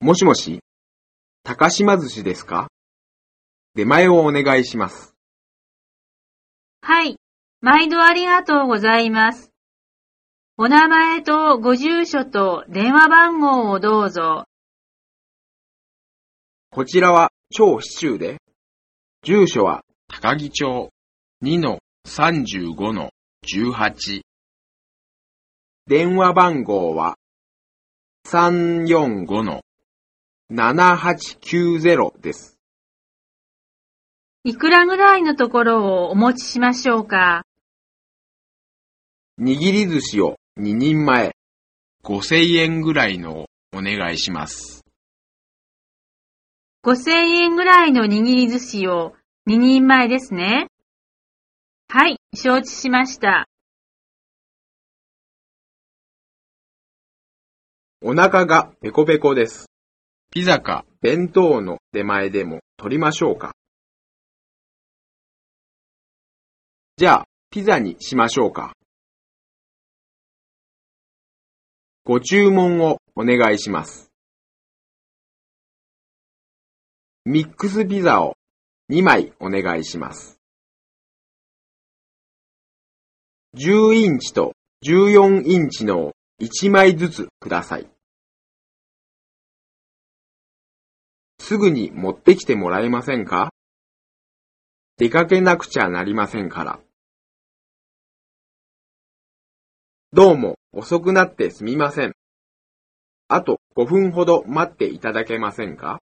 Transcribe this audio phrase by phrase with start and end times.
[0.00, 0.60] もしもし、
[1.42, 2.68] 高島寿司ですか？
[3.74, 5.16] 出前をお願いします。
[6.82, 7.16] はい。
[7.60, 9.50] 毎度ありがとうございます。
[10.56, 14.44] お名前とご住所と電話番号をどうぞ。
[16.70, 18.38] こちらは超市中で、
[19.24, 20.90] 住所は高木町
[21.42, 24.20] 2-35-18。
[25.88, 27.16] 電話番号は
[30.50, 32.58] 345-7890です。
[34.44, 37.44] いくらぐらいのところをお持ちしましょうか？
[39.38, 41.36] 握り寿司を2人前、
[42.02, 44.84] 5000円ぐらいのをお願いします。
[46.84, 49.14] 5000円ぐらいの握り寿司を
[49.46, 50.68] 2人前ですね。
[51.88, 53.46] はい、承知しました。
[58.00, 59.67] お腹がペコペコです。
[60.30, 63.54] ピザか弁当の出前でも取りましょうか。
[66.98, 68.74] じゃあ、ピザにしましょうか。
[72.04, 74.10] ご注文をお願いします。
[77.24, 78.34] ミックスピザを
[78.90, 80.38] 2枚お願いします。
[83.54, 84.52] 10インチと
[84.84, 87.86] 14インチの1枚ずつください。
[91.48, 93.54] すぐに持ってきてもらえませんか？
[94.98, 96.78] 出かけなくちゃなりませんから。
[100.12, 102.12] どうも遅くなってすみません。
[103.28, 106.00] あと5分ほど待っていただけませんか？